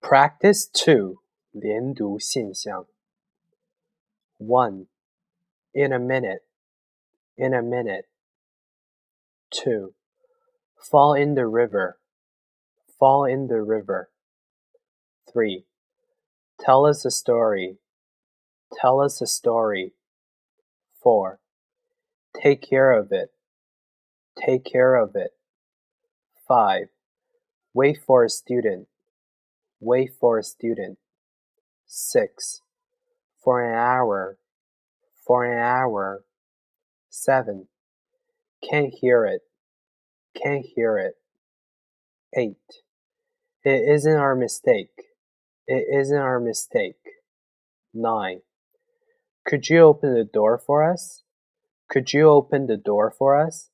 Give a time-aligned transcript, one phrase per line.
[0.00, 1.16] Practice 2
[1.50, 2.86] 连读现象
[4.36, 4.86] 1.
[5.72, 6.44] In a minute,
[7.36, 8.06] in a minute.
[9.50, 9.94] 2.
[10.76, 11.98] Fall in the river,
[12.98, 14.10] fall in the river.
[15.32, 15.64] 3.
[16.60, 17.78] Tell us a story,
[18.72, 19.94] tell us a story.
[21.02, 21.40] 4.
[22.40, 23.32] Take care of it,
[24.36, 25.32] take care of it.
[26.46, 26.88] 5.
[27.72, 28.86] Wait for a student,
[29.79, 30.97] wait for a student.
[31.87, 32.61] 6.
[33.43, 34.37] For an hour,
[35.25, 36.23] for an hour.
[37.09, 37.67] 7.
[38.67, 39.41] Can't hear it,
[40.35, 41.15] can't hear it.
[42.37, 42.55] 8.
[43.63, 44.91] It isn't our mistake,
[45.67, 46.99] it isn't our mistake.
[47.93, 48.41] 9.
[49.45, 51.23] Could you open the door for us?
[51.89, 53.69] Could you open the door for us?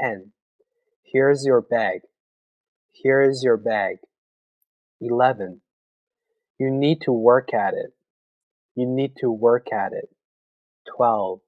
[0.00, 0.32] 10.
[1.02, 2.00] Here's your bag.
[2.92, 3.98] Here is your bag.
[5.00, 5.60] 11.
[6.58, 7.94] You need to work at it.
[8.74, 10.08] You need to work at it.
[10.96, 11.40] 12.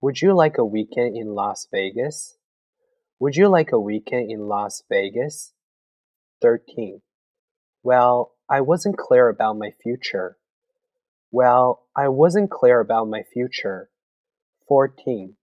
[0.00, 2.36] Would you like a weekend in Las Vegas?
[3.18, 5.52] Would you like a weekend in Las Vegas?
[6.42, 7.00] 13.
[7.82, 10.36] Well, I wasn't clear about my future.
[11.30, 13.90] Well, I wasn't clear about my future.
[14.68, 15.36] 14.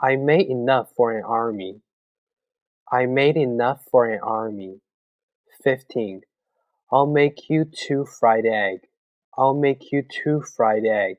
[0.00, 1.80] I made enough for an army.
[2.90, 4.80] I made enough for an army.
[5.62, 6.22] 15.
[6.90, 8.80] I'll make you two fried egg.
[9.36, 11.16] I'll make you two fried egg.